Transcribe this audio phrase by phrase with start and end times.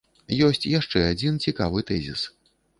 [0.47, 2.29] Ёсць яшчэ адзін цікавы тэзіс.